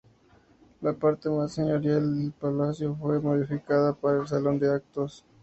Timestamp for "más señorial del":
1.29-2.31